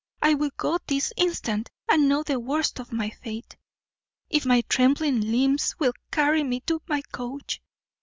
[0.19, 3.55] I will go this instant and know the worst of my fate,
[4.31, 7.61] if my trembling limbs will carry me to my coach.